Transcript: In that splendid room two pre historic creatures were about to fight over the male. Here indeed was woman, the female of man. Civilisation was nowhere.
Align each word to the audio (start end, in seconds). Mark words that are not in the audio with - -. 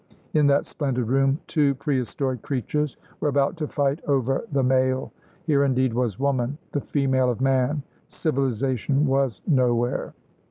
In 0.33 0.47
that 0.47 0.65
splendid 0.65 1.03
room 1.03 1.39
two 1.45 1.75
pre 1.75 1.95
historic 1.99 2.41
creatures 2.41 2.97
were 3.19 3.27
about 3.29 3.55
to 3.57 3.67
fight 3.67 3.99
over 4.07 4.45
the 4.51 4.63
male. 4.63 5.11
Here 5.43 5.63
indeed 5.63 5.93
was 5.93 6.17
woman, 6.19 6.57
the 6.71 6.81
female 6.81 7.29
of 7.29 7.39
man. 7.39 7.83
Civilisation 8.07 9.05
was 9.05 9.43
nowhere. 9.45 10.15